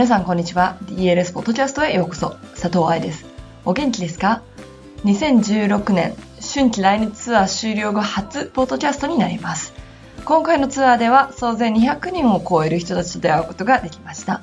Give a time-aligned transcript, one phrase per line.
[0.00, 0.78] 皆さんこんにちは。
[0.84, 2.30] DLS ポッドキャストへようこそ。
[2.58, 3.26] 佐藤愛です。
[3.66, 4.40] お元気ですか
[5.04, 9.74] ?2016 年春季来日ツアー終了後初ポッドキャストになります。
[10.24, 14.40] 今回のツアーでは総勢200人を超える人たちと出会うことができました。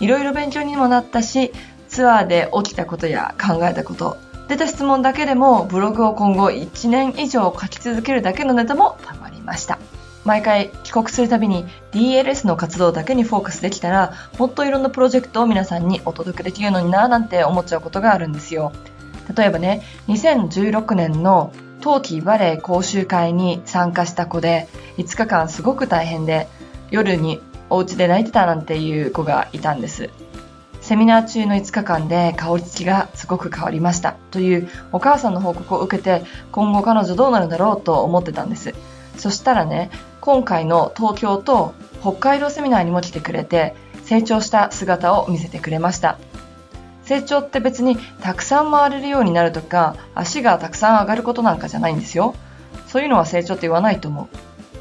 [0.00, 1.52] いろいろ勉強にもなったし、
[1.88, 4.16] ツアーで起きたことや考えたこと、
[4.48, 9.78] 出た質問だけでもブログを今後1年以上書き続けるだけのネタもたまりました。
[10.26, 18.72] 毎回帰国するたびに DLS の活動だけにフォーカスできたらもっといろんなプロジェクトを皆さんにお届けできるのにななんて思っちゃうことがあるんですよ。
[19.36, 24.68] 例えばね、2016年の冬季バレエ講習会に参加した子で
[24.98, 26.48] 5日間すごく大変で
[26.90, 27.40] 夜に
[27.70, 30.10] お家で泣いてたなんていう子がいたんです。
[30.80, 38.74] セミナー中の5日間で香りつきがすごく変わりましたというお母さんの報告を受けて今後彼女どうなるんだろうと思ってたんです。
[39.16, 46.18] そしたらね、今回の東京と北海道セミナーにも来てくれて成長した姿を見せてくれました。
[47.04, 52.34] 成長って別にたくさん回れるようになるとか足がたくさん上がることなんかじゃないんですよ。
[52.88, 54.28] そういうのは成長って言わないと思う。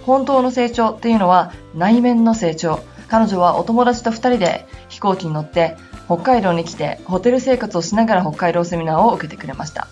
[0.06, 2.80] 本当の成長っていうのは内面の成長。
[3.08, 9.88] 彼女はお友達と2人で飛行機に乗って北海道に来てホテル生活をしながら北海道セミナーを受けてくれました。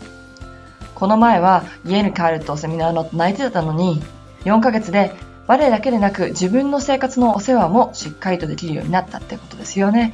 [0.95, 4.01] この前は家に帰るとセミナーの泣いてたのに
[4.45, 5.13] 4ヶ月で
[5.47, 10.13] バレエだけでなく自分の生活のお世話もしっかりとできるようになったってことですよね。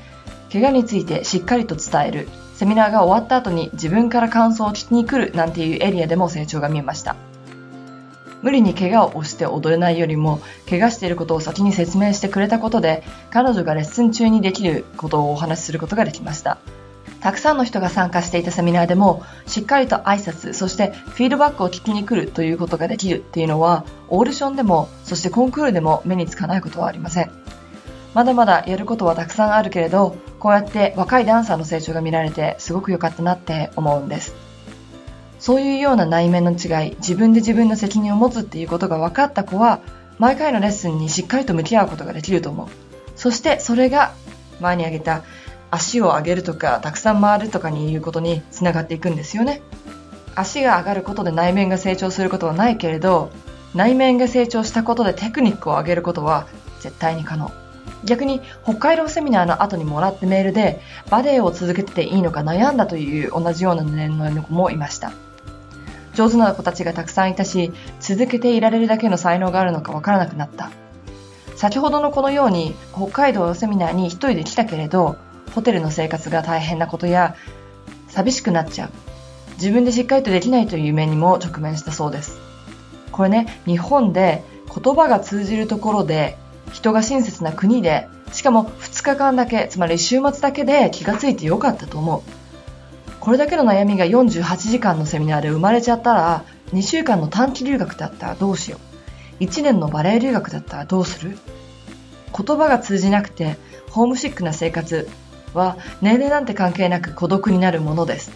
[0.51, 2.27] 怪我についてしっかりと伝える。
[2.55, 7.15] セミナーが終わった後に自分から感想を聞きに来るなんていうエリアでも成長が見えました。
[8.41, 16.57] 無理に怪我を押して踊れないよりも、怪我していることを先に説明してくれたことで、彼女がレッスン中にできることをお話しすることができました。
[17.21, 27.31] たくさんの人が参加していたセミナーでも、しっかりと挨拶、そしてフィードバックを聞きに来るということができるっていうのは、オーディションでも、そしてコンクールでも目につかないことはありません。
[28.13, 34.33] まだまだやることはたくさんあるけれど、こうやって若いダンサーの成長が見られて、すごく良かったなって思うんです。
[35.39, 39.79] そういうような内面の違い、自分で自分の責任を持つっていうことが分かった子は、
[40.17, 42.67] 毎回のレッスンにしっかりと向き合うことができると思う。
[43.15, 44.13] そしてそれが
[44.59, 45.23] 前に挙げた
[45.71, 49.61] 足を上げるとか、たくさん回るとかにいうことにつながっていくんですよね。
[50.35, 53.31] 足が上がることで内面が成長することはないけれど、
[53.75, 56.47] 内面が成長したことでテクニックを上げることは
[56.79, 57.51] 絶対に可能。
[58.05, 65.11] 逆に北海道セミナーの後にもらったメールでバレエを続けていいのか悩んだという同じような年齢の子もいました。
[66.13, 70.71] 上手な子たちがたくさんいたし、続けていられるだけの才能があるのかわからなくなった。
[71.55, 75.17] 先ほどのこのように、北海道セミナーに一人で来たけれど、
[75.53, 77.35] ホテルの生活が大変なことや、
[78.07, 78.89] 寂しくなっちゃう。
[79.53, 82.37] 自分でしっかりとできないという面にも直面したそうです。
[83.11, 84.43] これね、日本で
[84.73, 86.37] 言葉が通じるところで、
[86.71, 92.21] 人が親切な国で、しかも2日間だけ、つまり週末だけで気がついてよかったと思う。
[93.19, 98.77] これだけの悩みが48時間のセミナーで生まれちゃったら、2週間の短期留学だったらどうしよ
[99.41, 99.43] う。
[99.43, 101.37] 1年のバレエ留学だったらどうする？
[102.37, 103.57] 言葉が通じなくて、
[103.89, 105.09] ホームシックな生活
[105.53, 108.31] は年齢なんて関係なく孤独になるものです。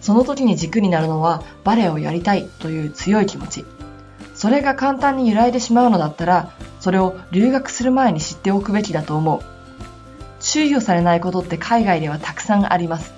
[0.00, 3.64] その時に軸になるのはバレエをやりたいという強い気持ち。
[4.34, 9.40] それが簡単に揺らいでしまうのだったら、それを留学する前に知っておくべきだと思う。
[10.40, 13.12] 注意をされないことって海外ではたくさんあります。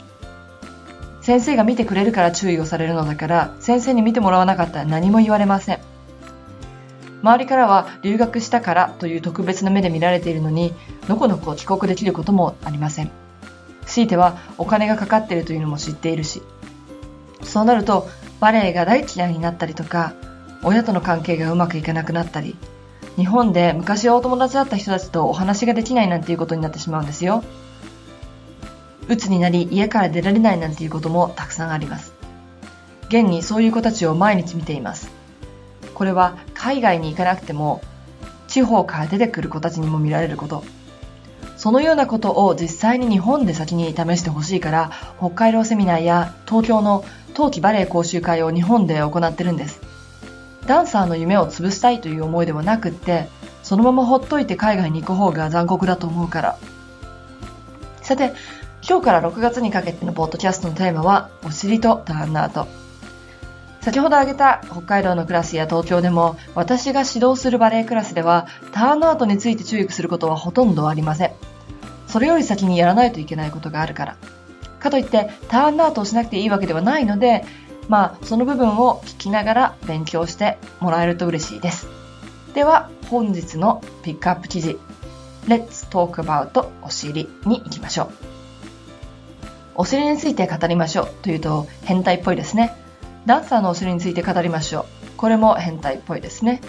[1.22, 5.78] 先生が見てくれるから注意をされるのだから、先生に見てもらわなかったら何も言われません。
[7.22, 10.74] 周りからは留学したからという特別な目で見られているのに、
[11.08, 13.23] のこのこ帰国できることもありません。
[13.94, 16.42] 強いてはお金がかかっているというのも知っているし。
[17.44, 18.08] そうなると、
[18.40, 20.14] バレエが大嫌いになったりとか、
[20.64, 22.56] 親との関係がうまくいかなくなったり、
[23.14, 27.44] 日本で昔はお友達だった人たちとお話ができないなんていうことになってしまうんですよ。
[29.08, 32.14] 鬱になり家から出られないなんていうこともたくさんあります。
[33.06, 35.08] 現にそういう子たちを毎日見ています。
[35.94, 37.80] これは海外に行かなくても
[38.48, 40.64] 地方から出てくる子たちにも見られること。
[41.64, 49.80] そのようなことを実際に日本で先に試してほしいから北海道セミナーや東京の冬季バレエ講習会を日本で行ってるんです。
[50.66, 53.30] ダンサーの夢を潰したいという思いではなくって、
[53.62, 56.58] そのままほっといて海外に行く方が残酷だと思うから。
[58.02, 58.34] さて、
[58.86, 62.66] 今日から6月にかけてのポッドキャストのテーマは、お尻とターンアウト。
[63.80, 71.53] 先ほど挙げた北海道のクラスや東京でも、私が指導するバレエクラスでは、ターンアウトについて注意することはほとんどありません。
[72.14, 74.16] それより先にやらないといけないことがあるから。
[74.78, 77.44] かといって、ターンアウトをしなくていいわけではないので、
[77.88, 81.88] まあ、その部分を聞きながら勉強してもらえると嬉しいです。
[82.54, 84.78] では、本日のピックアップ記事。
[85.48, 88.08] Let's talk about お尻に行きましょう。
[89.74, 92.76] お尻について語りましょうというと変態っぽいですね。
[93.26, 95.16] ダンサーのお尻について語りましょう。
[95.16, 96.60] これも変態っぽいですね。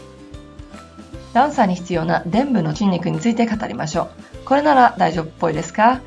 [1.35, 4.45] ダンサーに必要な臀部の筋肉について語りましょう。
[4.45, 5.99] これなら大丈夫っぽいですか？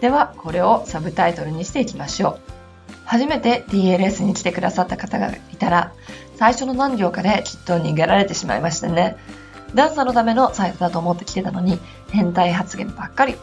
[0.00, 2.38] では、これをサブタイトルにしていきましょう。
[3.04, 5.92] 初めて DLS に来てくださった方がいたら、
[6.36, 9.16] 最初の何行かできっと逃げられてしまいましたね。
[9.74, 11.80] ダンサーのためのサイトだと思って来てたのに、
[12.12, 13.34] 変態発言ばっかり。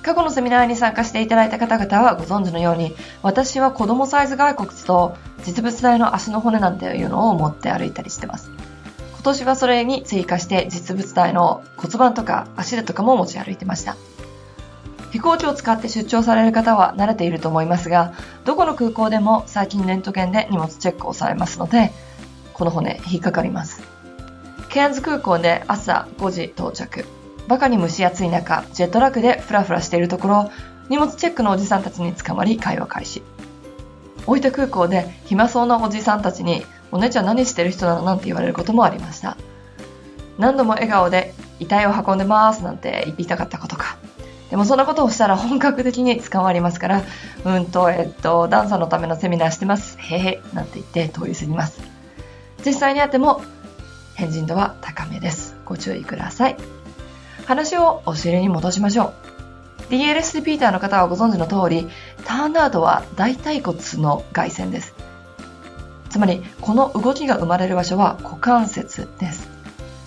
[0.00, 8.50] 過去のセミナーに参加していただいた方々はご存知のように、私は子供サイズ骸骨と実物大の足の骨なんていうのを持って歩いたりしてます。
[9.20, 13.98] 今年はそれに追加して実物大の骨盤とか足手とかも持ち歩いてました。
[15.12, 18.14] 飛行機を使って出張される方は慣れていると思いますが、
[18.46, 21.92] どこの空港でも最近レントゲンで荷物チェックをされますので、
[22.54, 23.82] この骨引っかかります。
[24.70, 27.04] ケアンズ空港で朝5時到着。
[27.46, 30.50] バカに蒸し暑い中、ジェットラックでフラフラしているところ、
[30.88, 33.22] 荷物チェックのおじさんたちに捕まり会話開始。
[34.26, 38.02] 大分空港で暇そうなおじさんたちに、お姉ちゃん何してる人なの？
[38.02, 39.36] なんて言われることもありました。
[40.38, 43.98] 何度も笑顔で遺体を運んでますなんて言いたかったことか。
[44.50, 47.02] でもそんなことをしたら本格的に捕まりますから、
[47.44, 49.96] うんと、えっと、ダンサーのためのセミナーしてます。
[49.98, 51.80] へへ、なんて言って通り過ぎます。
[52.66, 53.42] 実際にあっても、
[54.14, 55.54] 変人度は高めです。
[55.64, 56.56] ご注意ください。
[57.46, 59.12] 話をお尻に戻しましょ
[59.88, 59.92] う。
[59.92, 61.88] DLS リピーターの方はご存知の通り、
[62.24, 64.94] ターンアウトは大腿骨の外旋です。
[66.10, 69.48] つまり、この動きが生まれる場所は股関節です。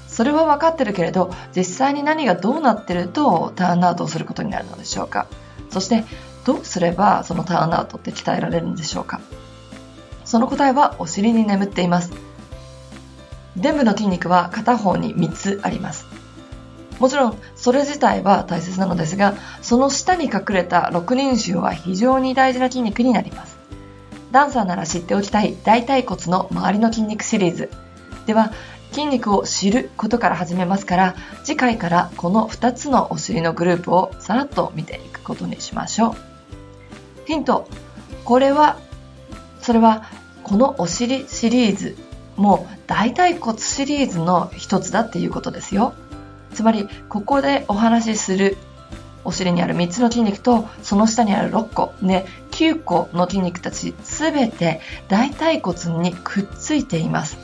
[0.08, 5.28] それは分かってるけれど、実際に何がどうなってるとターンアウトをすることになるのでしょうか
[5.72, 6.04] そして、
[6.46, 9.22] どうすればそのターンアウトって鍛えられるんでしょうか
[10.26, 12.12] その答えはお尻に眠っています。
[13.56, 16.06] 臀部の筋肉は片方に3つあります。
[17.00, 23.63] もちろん、それ自体は大切なのですが、その下に隠れた6人衆は非常に大事な筋肉になります。
[24.34, 27.70] ダンサーなら知っておきたい大腿骨の周りの筋肉シリーズ。
[28.26, 28.52] では、
[28.92, 36.16] 筋肉を知ることから始めますから、次回からこの2つのお尻のグループをさらっと見ていくことにしましょう。
[37.28, 37.68] ヒント。
[38.26, 38.78] これは、
[39.62, 40.04] それは、
[40.42, 41.96] このお尻シリーズ
[42.36, 45.94] も大腿骨シリーズの一つだっていうことですよ。
[46.56, 48.58] つまり、ここでお話しする
[49.26, 57.38] お尻にある3つの筋肉とその下にある6個、ね、9個の筋肉たちすべて大腿骨にくっついています。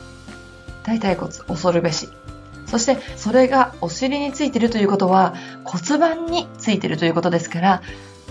[0.83, 2.09] 大腿骨恐るべし。
[2.65, 5.33] そしてそれがお尻についてるということは
[5.63, 7.81] 骨盤についてるということですから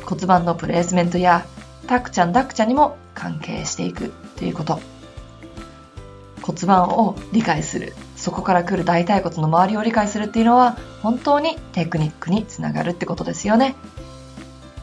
[0.05, 1.45] 骨盤のプレースメントや
[1.89, 4.81] タクちゃんダクちゃんにも関係していくということ。
[6.43, 7.95] 骨盤を理解する。
[8.28, 13.75] そこから来る大腿骨の周りを理解するっていうのは本当にテクニックにつながるってことですよね。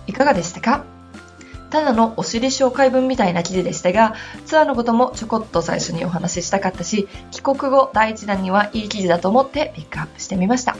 [0.07, 0.83] いかがでしたか？
[1.69, 4.15] ただのお尻紹介文みたいな記事でしたが、
[4.47, 10.75] ツアーのこともちょこっと最初にお話ししたかったし、帰国後第一弾にはいい記事だと思ってピックアップしてみました。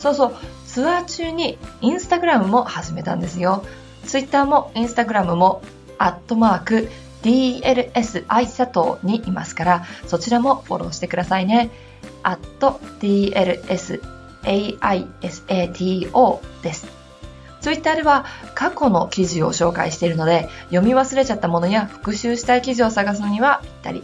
[0.00, 0.36] そうそう、
[0.66, 3.64] ツアー中にインスタグラムも始めたんですよ。
[4.04, 5.62] ツイッターもインスタグラムも、
[5.96, 6.88] アットマーク、
[7.24, 11.70] DLS アイサトにいますから、そちらもフォローしてくださいね。
[12.22, 14.02] アット DLS
[14.42, 16.86] AISATO です。
[17.62, 24.02] ツイッターでは過去の記事を紹介しているので、読み忘れちゃったものや復習したい記事を探すのにはぴったり。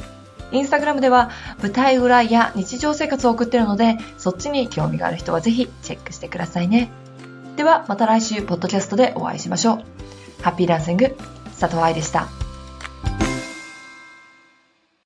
[0.53, 1.31] インスタグラムでは
[1.63, 6.91] 舞台裏や日常生活を送っているので、そっちに興味がある人はぜひチェックしてくださいね。
[7.57, 9.83] ではまた来週、ポッドキャストでお会いしましょう。
[10.43, 11.15] ハッピーランシング、
[11.61, 12.50] 佐藤愛でした。